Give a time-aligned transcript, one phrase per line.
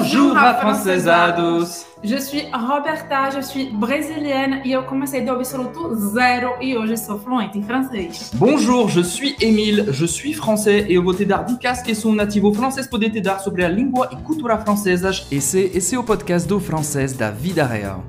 [0.00, 1.84] Bonjour, afrancesados!
[2.02, 7.18] Je suis Roberta, je suis brésilienne e eu comecei do absoluto zero e hoje sou
[7.18, 8.30] fluente em francês.
[8.34, 12.14] Bonjour, je suis Émile, je suis français e eu vou te dar dicas que sou
[12.14, 15.26] nativo francês poder te dar sobre a língua e cultura francesas.
[15.30, 18.02] Esse, esse é o podcast do francês da vida real.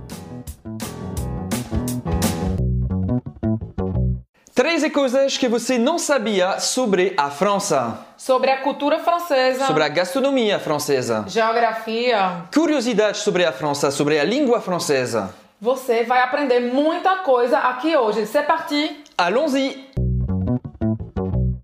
[4.53, 7.99] Três coisas que você não sabia sobre a França.
[8.17, 9.65] Sobre a cultura francesa.
[9.65, 11.23] Sobre a gastronomia francesa.
[11.25, 12.43] Geografia.
[12.53, 15.33] Curiosidades sobre a França, sobre a língua francesa.
[15.61, 18.25] Você vai aprender muita coisa aqui hoje.
[18.25, 19.01] C'est parti!
[19.17, 19.89] Allons-y!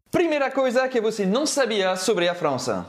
[0.10, 2.86] Primeira coisa que você não sabia sobre a França.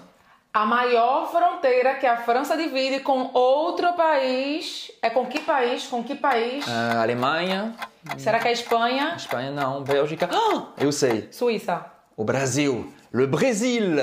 [0.59, 5.87] A maior fronteira que a França divide com outro país é com que país?
[5.87, 6.67] Com que país?
[7.01, 7.77] Alemanha.
[8.17, 9.15] Será que é Espanha?
[9.17, 9.85] Espanha não.
[9.85, 10.29] Bélgica.
[10.33, 11.29] Ah, eu sei.
[11.31, 11.87] Suíça.
[12.17, 12.93] O Brasil.
[13.15, 13.99] Le Brésil.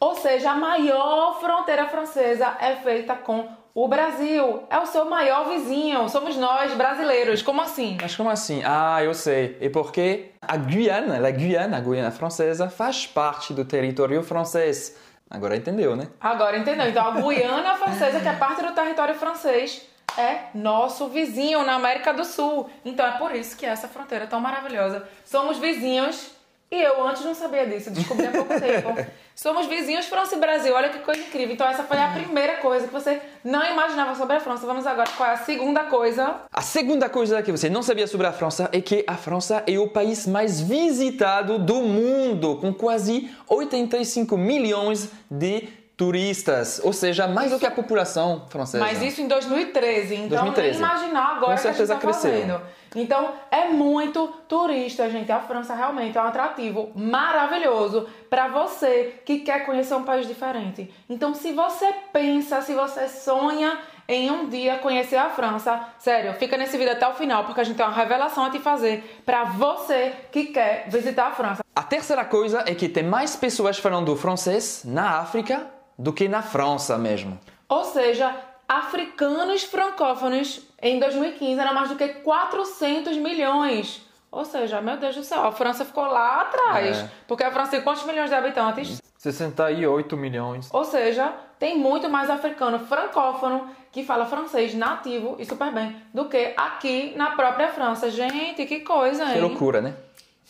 [0.00, 4.62] Ou seja, a maior fronteira francesa é feita com o Brasil.
[4.70, 6.08] É o seu maior vizinho.
[6.08, 7.42] Somos nós, brasileiros.
[7.42, 7.98] Como assim?
[8.00, 8.62] Mas como assim?
[8.64, 9.58] Ah, eu sei.
[9.60, 10.30] E por quê?
[10.40, 14.96] A Guyana, a Guyana, a Guiana francesa, faz parte do território francês.
[15.30, 16.08] Agora entendeu, né?
[16.20, 16.88] Agora entendeu.
[16.88, 22.12] Então a Guiana francesa, que é parte do território francês, é nosso vizinho na América
[22.14, 22.70] do Sul.
[22.84, 25.06] Então é por isso que essa fronteira é tão maravilhosa.
[25.24, 26.37] Somos vizinhos
[26.70, 28.94] e eu antes não sabia disso, descobri há pouco tempo.
[29.34, 31.54] Somos vizinhos França e Brasil, olha que coisa incrível.
[31.54, 34.66] Então essa foi a primeira coisa que você não imaginava sobre a França.
[34.66, 36.42] Vamos agora qual é a segunda coisa?
[36.52, 39.78] A segunda coisa que você não sabia sobre a França é que a França é
[39.78, 47.50] o país mais visitado do mundo, com quase 85 milhões de turistas, ou seja, mais
[47.50, 48.78] do que a população francesa.
[48.78, 50.78] Mas isso em 2013, então 2013.
[50.78, 52.28] nem imaginar agora Com certeza que a gente tá.
[52.28, 52.62] Fazendo.
[52.94, 55.30] Então é muito turista, gente.
[55.32, 60.88] A França realmente é um atrativo maravilhoso para você que quer conhecer um país diferente.
[61.10, 63.76] Então, se você pensa, se você sonha
[64.06, 67.64] em um dia conhecer a França, sério, fica nesse vídeo até o final porque a
[67.64, 71.64] gente tem uma revelação a te fazer para você que quer visitar a França.
[71.74, 76.42] A terceira coisa é que tem mais pessoas falando francês na África do que na
[76.42, 77.38] França mesmo.
[77.68, 78.34] Ou seja,
[78.68, 84.02] africanos francófonos em 2015 eram mais do que 400 milhões.
[84.30, 86.98] Ou seja, meu Deus do céu, a França ficou lá atrás.
[86.98, 87.10] É.
[87.26, 89.00] Porque a França tem quantos milhões de habitantes?
[89.16, 90.68] 68 milhões.
[90.72, 96.26] Ou seja, tem muito mais africano francófono que fala francês nativo e super bem do
[96.26, 98.10] que aqui na própria França.
[98.10, 99.32] Gente, que coisa, hein?
[99.32, 99.94] Que loucura, né?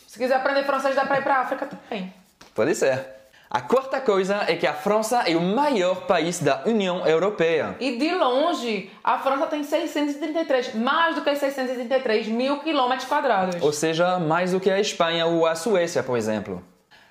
[0.05, 2.13] Se quiser aprender francês, dá pra ir pra África também.
[2.53, 3.18] Pode ser.
[3.51, 7.75] A quarta coisa é que a França é o maior país da União Europeia.
[7.79, 13.59] E de longe, a França tem 633, mais do que 633 mil quilômetros quadrados.
[13.59, 16.63] Ou seja, mais do que a Espanha ou a Suécia, por exemplo.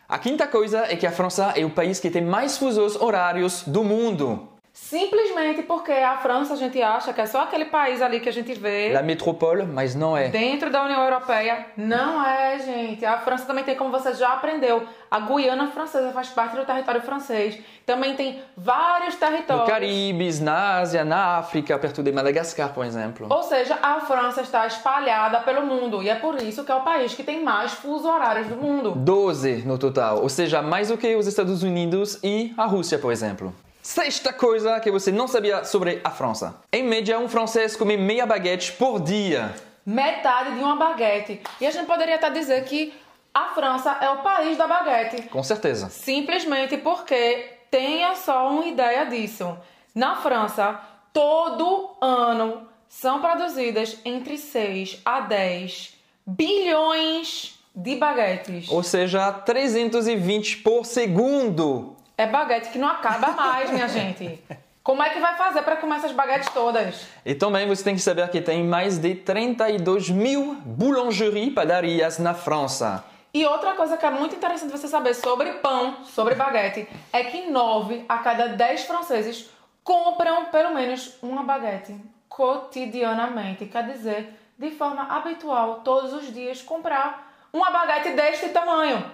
[0.08, 3.64] A quinta coisa é que a França é o país que tem mais fusos horários
[3.66, 4.47] do mundo.
[4.88, 8.32] Simplesmente porque a França a gente acha que é só aquele país ali que a
[8.32, 8.90] gente vê.
[8.90, 10.28] La métropole, mas não é.
[10.28, 13.04] Dentro da União Europeia, não é, gente.
[13.04, 17.02] A França também tem, como você já aprendeu, a Guiana Francesa faz parte do território
[17.02, 17.58] francês.
[17.84, 19.66] Também tem vários territórios.
[19.66, 23.26] No Caribe, na Ásia, na África, perto de Madagascar, por exemplo.
[23.28, 26.80] Ou seja, a França está espalhada pelo mundo e é por isso que é o
[26.80, 28.92] país que tem mais fusos horários do mundo.
[28.96, 33.12] 12 no total, ou seja, mais do que os Estados Unidos e a Rússia, por
[33.12, 33.52] exemplo.
[33.88, 36.60] Sexta coisa que você não sabia sobre a França.
[36.70, 39.54] Em média, um francês come meia baguete por dia.
[39.86, 41.40] Metade de uma baguete.
[41.58, 42.92] E a gente poderia até dizer que
[43.32, 45.22] a França é o país da baguete.
[45.30, 45.88] Com certeza.
[45.88, 49.56] Simplesmente porque tenha só uma ideia disso.
[49.94, 50.78] Na França,
[51.10, 55.94] todo ano são produzidas entre 6 a 10
[56.26, 58.68] bilhões de baguetes.
[58.68, 61.96] Ou seja, 320 por segundo.
[62.18, 64.42] É baguete que não acaba mais, minha gente.
[64.82, 67.06] Como é que vai fazer para comer essas baguetes todas?
[67.24, 72.34] E também você tem que saber que tem mais de 32 mil boulangeries, padarias na
[72.34, 73.04] França.
[73.32, 77.48] E outra coisa que é muito interessante você saber sobre pão, sobre baguete, é que
[77.48, 79.48] 9 a cada 10 franceses
[79.84, 81.94] compram pelo menos uma baguete
[82.28, 83.66] cotidianamente.
[83.66, 89.08] Quer dizer, de forma habitual, todos os dias, comprar uma baguete deste tamanho.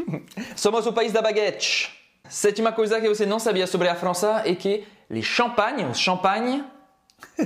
[0.54, 1.99] Somos o país da baguete.
[2.30, 6.64] Sétima coisa que você não sabia sobre a França é que os champanhe, os champanhe,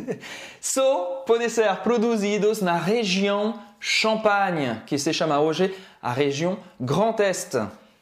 [0.60, 7.54] só podem ser produzidos na região Champagne, que se chama hoje a região Grand Est.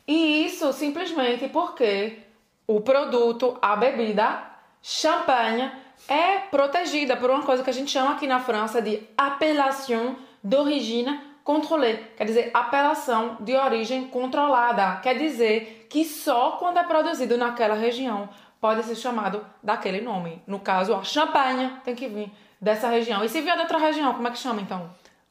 [0.08, 2.18] E isso simplesmente porque
[2.66, 4.42] o produto, a bebida
[4.82, 5.70] champanhe,
[6.08, 11.31] é protegida por uma coisa que a gente chama aqui na França de appellation d'origine
[11.44, 17.74] contrôlée, quer dizer, apelação de origem controlada, quer dizer que só quando é produzido naquela
[17.74, 18.28] região
[18.60, 20.40] pode ser chamado daquele nome.
[20.46, 22.30] No caso, a champanhe tem que vir
[22.60, 23.24] dessa região.
[23.24, 24.88] E se vier de outra região, como é que chama então?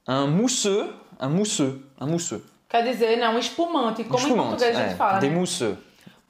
[0.07, 2.41] Un mousseux, un mousseux, un mousseux.
[2.67, 5.35] Quer dizer, né, um espumante, como em Espumante, português a gente é, fala, des né?
[5.35, 5.77] mousseux.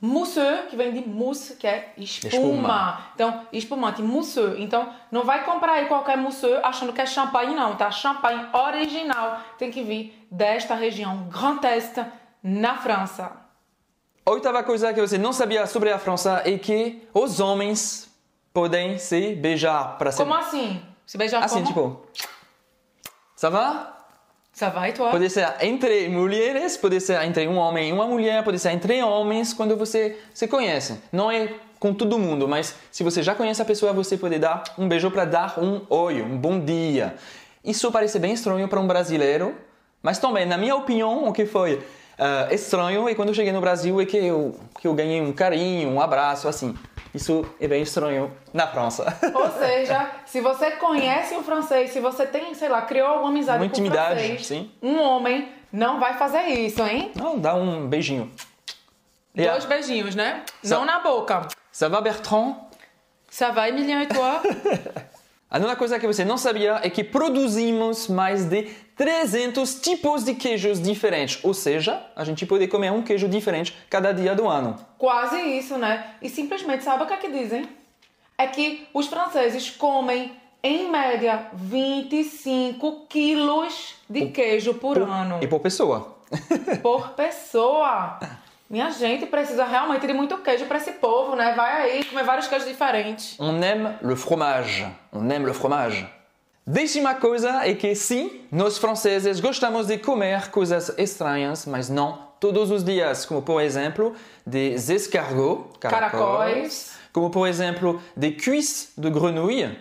[0.03, 2.33] Mousseux, que vem de mousse, que é espuma.
[2.33, 3.01] Espuma.
[3.13, 4.55] Então, espumante, mousseux.
[4.57, 7.91] Então, não vai comprar aí qualquer mousseux achando que é champanhe, não, tá?
[7.91, 12.03] Champanhe original tem que vir desta região Grand Est,
[12.41, 13.31] na França.
[14.25, 18.09] Oitava coisa que você não sabia sobre a França é que os homens
[18.51, 20.81] podem se beijar para ser Como assim?
[21.05, 21.67] Se beijar assim, como?
[21.67, 22.27] tipo,
[23.35, 24.00] ça va?
[24.61, 25.09] Ça va e toi?
[25.09, 29.01] Pode ser entre mulheres, pode ser entre um homem e uma mulher, pode ser entre
[29.01, 31.01] homens quando você se conhece.
[31.11, 31.49] Não é
[31.79, 35.09] com todo mundo, mas se você já conhece a pessoa, você pode dar um beijo
[35.09, 37.15] para dar um oi, um bom dia.
[37.65, 39.55] Isso parece bem estranho para um brasileiro,
[40.03, 41.81] mas também, na minha opinião, o que foi
[42.19, 45.33] ah, estranho é quando eu cheguei no Brasil é que eu, que eu ganhei um
[45.33, 46.75] carinho, um abraço, assim.
[47.13, 49.05] Isso é bem estranho na França.
[49.33, 53.57] Ou seja, se você conhece o francês, se você tem, sei lá, criou alguma amizade
[53.61, 54.71] Uma com o intimidade, francês, sim.
[54.81, 57.11] um homem não vai fazer isso, hein?
[57.15, 58.31] Não, dá um beijinho.
[59.37, 59.57] Yeah.
[59.57, 60.43] Dois beijinhos, né?
[60.63, 61.47] Só- Não na boca.
[61.71, 62.55] Ça va, Bertrand?
[63.29, 64.39] Ça va, Emilien, e toi?
[65.51, 70.33] A nova coisa que você não sabia é que produzimos mais de 300 tipos de
[70.33, 71.43] queijos diferentes.
[71.43, 74.77] Ou seja, a gente pode comer um queijo diferente cada dia do ano.
[74.97, 76.15] Quase isso, né?
[76.21, 77.67] E simplesmente, sabe o que é que dizem?
[78.37, 80.31] É que os franceses comem,
[80.63, 85.39] em média, 25 quilos de queijo por ano.
[85.41, 86.15] E por pessoa.
[86.81, 88.19] Por pessoa.
[88.71, 91.53] Minha gente precisa realmente de muito queijo para esse povo, né?
[91.53, 93.37] Vai aí comer vários queijos diferentes.
[93.37, 94.87] On aime le fromage.
[95.11, 96.07] On aime le fromage.
[96.65, 102.71] Décima coisa é que sim, nós franceses gostamos de comer coisas estranhas, mas não todos
[102.71, 104.15] os dias, como por exemplo,
[104.47, 106.93] des escargots, Caracóis.
[107.11, 109.77] como por exemplo, des cuisses de grenouille,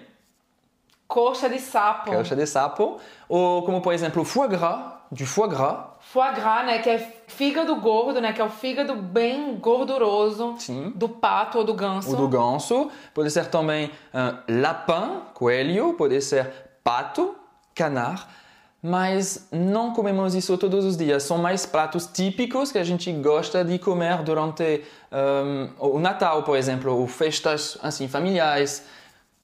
[1.11, 2.13] Coxa de sapo.
[2.13, 4.79] coxa de sapo, ou como por exemplo, foie gras,
[5.11, 6.79] du foie gras, Foie gras, né?
[6.79, 8.33] Que é fígado gordo, né?
[8.33, 10.93] Que é o fígado bem gorduroso Sim.
[10.95, 12.11] do pato ou do ganso.
[12.11, 16.51] ou do ganso, pode ser também uh, lapin, coelho, pode ser
[16.83, 17.35] pato,
[17.75, 18.25] canard,
[18.83, 21.23] mas não comemos isso todos os dias.
[21.25, 24.83] São mais pratos típicos que a gente gosta de comer durante
[25.13, 28.87] um, o Natal, por exemplo, ou festas assim familiares,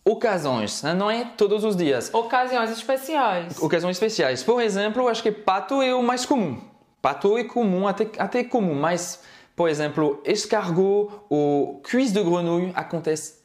[0.07, 0.95] ocasiões, né?
[0.95, 2.15] não é todos os dias.
[2.15, 3.61] Ocasiões especiais.
[3.61, 4.45] Ocasiões especiais.
[4.45, 6.61] Por exemplo, acho que pato é o mais comum.
[7.03, 9.23] Pato é comum, até, até comum, mas,
[9.57, 13.43] por exemplo, escargot ou cuisse de grenouille acontece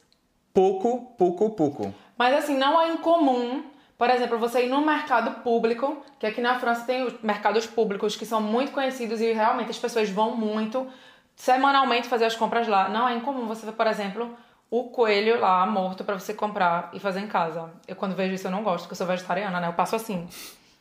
[0.54, 1.94] pouco, pouco, pouco.
[2.16, 3.64] Mas assim, não é incomum,
[3.98, 8.14] por exemplo, você ir no mercado público, que aqui na França tem os mercados públicos
[8.14, 10.86] que são muito conhecidos e realmente as pessoas vão muito
[11.34, 12.88] semanalmente fazer as compras lá.
[12.88, 14.36] Não é incomum você ver, por exemplo,
[14.72, 17.68] o coelho lá morto para você comprar e fazer em casa.
[17.86, 19.68] Eu quando vejo isso eu não gosto, porque eu sou vegetariana, né?
[19.68, 20.26] Eu passo assim.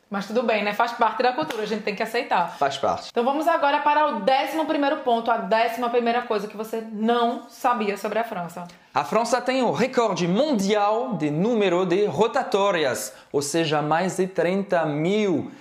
[0.09, 0.73] Mas tudo bem, né?
[0.73, 2.55] Faz parte da cultura, a gente tem que aceitar.
[2.57, 3.09] Faz parte.
[3.11, 7.49] Então vamos agora para o décimo primeiro ponto, a décima primeira coisa que você não
[7.49, 8.63] sabia sobre a França.
[8.93, 14.85] A França tem o recorde mundial de número de rotatórias, ou seja, mais de 30
[14.85, 15.51] mil,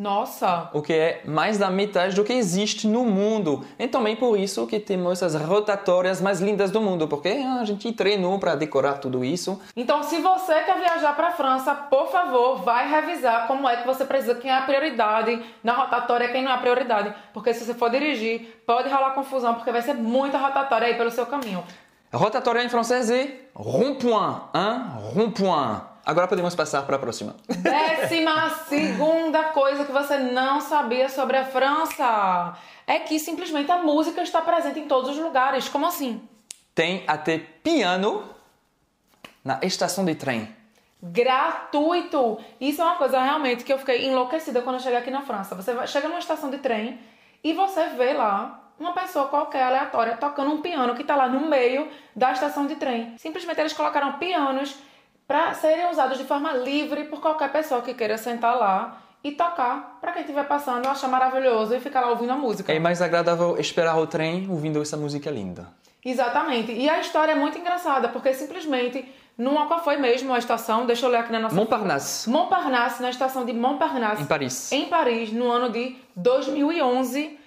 [0.00, 0.70] Nossa!
[0.72, 3.66] o que é mais da metade do que existe no mundo.
[3.78, 7.92] E também por isso que temos as rotatórias mais lindas do mundo, porque a gente
[7.92, 9.60] treinou para decorar tudo isso.
[9.76, 13.86] Então, se você quer viajar para a França, por favor, vai revisar como é que
[13.86, 17.14] você precisa, quem é a prioridade na rotatória, quem não é a prioridade.
[17.34, 21.10] Porque se você for dirigir, pode rolar confusão, porque vai ser muita rotatória aí pelo
[21.10, 21.62] seu caminho.
[22.10, 24.82] Rotatória em francês é rond-point, hein?
[25.14, 25.89] Rond-point.
[26.10, 27.36] Agora podemos passar para a próxima.
[27.46, 34.20] Décima segunda coisa que você não sabia sobre a França é que simplesmente a música
[34.20, 35.68] está presente em todos os lugares.
[35.68, 36.20] Como assim?
[36.74, 38.24] Tem até piano
[39.44, 40.52] na estação de trem.
[41.00, 42.40] gratuito.
[42.60, 45.54] Isso é uma coisa realmente que eu fiquei enlouquecida quando eu cheguei aqui na França.
[45.54, 46.98] Você chega numa estação de trem
[47.44, 51.46] e você vê lá uma pessoa qualquer aleatória tocando um piano que está lá no
[51.46, 53.14] meio da estação de trem.
[53.16, 54.74] Simplesmente eles colocaram pianos
[55.30, 59.96] para serem usados de forma livre por qualquer pessoa que queira sentar lá e tocar
[60.00, 62.72] para quem estiver passando, achar maravilhoso e ficar lá ouvindo a música.
[62.72, 65.68] É mais agradável esperar o trem ouvindo essa música linda.
[66.04, 66.72] Exatamente.
[66.72, 69.08] E a história é muito engraçada, porque simplesmente,
[69.38, 73.10] numa qual foi mesmo a estação, deixa eu ler aqui na nossa Montparnasse, Montparnasse, na
[73.10, 74.72] estação de Montparnasse, em Paris.
[74.72, 77.38] em Paris, no ano de 2011,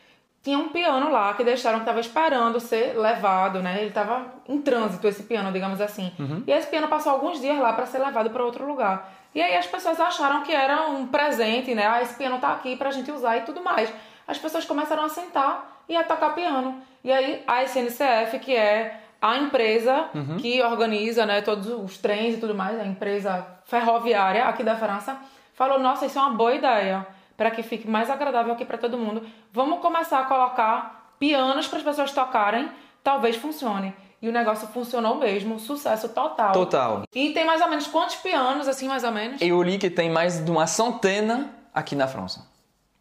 [0.43, 3.77] tinha um piano lá que deixaram que estava esperando ser levado, né?
[3.79, 6.11] Ele estava em trânsito, esse piano, digamos assim.
[6.45, 9.09] E esse piano passou alguns dias lá para ser levado para outro lugar.
[9.33, 11.87] E aí as pessoas acharam que era um presente, né?
[11.87, 13.91] Ah, esse piano tá aqui pra gente usar e tudo mais.
[14.27, 16.81] As pessoas começaram a sentar e a tocar piano.
[17.03, 20.09] E aí a SNCF, que é a empresa
[20.39, 25.15] que organiza né, todos os trens e tudo mais, a empresa ferroviária aqui da França,
[25.53, 28.97] falou: Nossa, isso é uma boa ideia, para que fique mais agradável aqui para todo
[28.97, 29.25] mundo.
[29.51, 32.69] Vamos começar a colocar pianos para as pessoas tocarem,
[33.03, 33.93] talvez funcione.
[34.21, 36.53] E o negócio funcionou mesmo, sucesso total.
[36.53, 37.03] Total.
[37.13, 40.09] E tem mais ou menos quantos pianos, assim, mais ou menos, Eu li que tem
[40.09, 42.47] mais de uma centena aqui na França.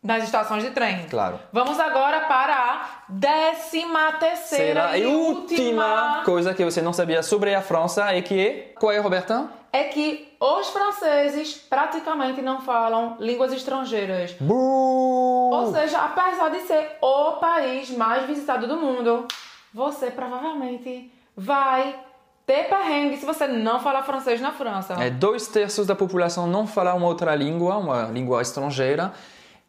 [0.02, 1.06] Nas estações de trem?
[1.08, 1.38] Claro.
[1.52, 7.54] Vamos agora para a décima terceira Será e última coisa que você não sabia sobre
[7.54, 8.72] a França é que...
[8.78, 9.48] Qual é, Roberta?
[9.72, 14.32] é que os franceses praticamente não falam línguas estrangeiras.
[14.38, 15.50] Buuu!
[15.50, 19.26] Ou seja, apesar de ser o país mais visitado do mundo,
[19.72, 21.98] você provavelmente vai
[22.44, 24.94] ter perrengue se você não falar francês na França.
[25.02, 29.12] É, dois terços da população não fala uma outra língua, uma língua estrangeira.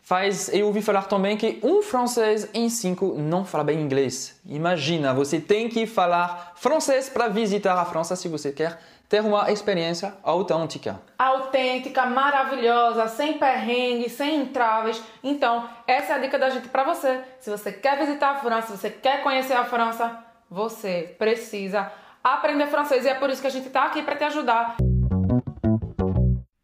[0.05, 4.37] Faz, eu ouvi falar também que um francês em cinco não fala bem inglês.
[4.45, 9.49] Imagina, você tem que falar francês para visitar a França se você quer ter uma
[9.49, 10.99] experiência autêntica.
[11.17, 15.01] autêntica, maravilhosa, sem perrengue, sem entraves.
[15.23, 17.21] Então, essa é a dica da gente pra você.
[17.39, 20.19] Se você quer visitar a França, se você quer conhecer a França,
[20.49, 21.89] você precisa
[22.21, 24.75] aprender francês e é por isso que a gente tá aqui pra te ajudar.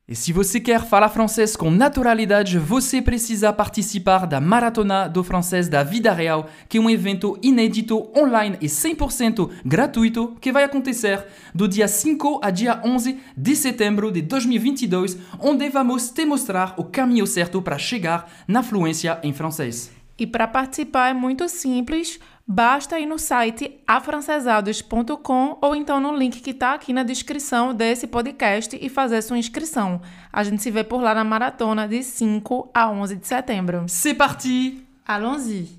[0.09, 5.69] E se você quer falar francês com naturalidade, você precisa participar da Maratona do Francês
[5.69, 11.23] da Vida Real, que é um evento inédito online e 100% gratuito que vai acontecer
[11.53, 16.85] do dia 5 a dia 11 de setembro de 2022, onde vamos te mostrar o
[16.85, 19.98] caminho certo para chegar na fluência em francês.
[20.19, 26.41] E para participar é muito simples, basta ir no site afrancesados.com ou então no link
[26.41, 30.01] que está aqui na descrição desse podcast e fazer sua inscrição.
[30.31, 33.85] A gente se vê por lá na maratona de 5 a 11 de setembro.
[33.87, 34.85] C'est parti!
[35.07, 35.78] Allons-y!